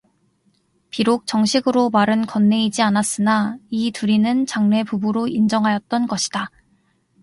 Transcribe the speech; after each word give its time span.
비록 0.89 1.27
정식으로 1.27 1.91
말은 1.91 2.25
건네이지 2.25 2.81
않았으나 2.81 3.59
이 3.69 3.91
둘이는 3.91 4.47
장래 4.47 4.83
부부로 4.83 5.27
인정하였던 5.27 6.07
것이다. 6.07 6.49